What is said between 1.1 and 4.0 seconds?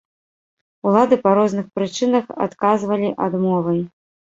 па розных прычынах адказвалі адмовай.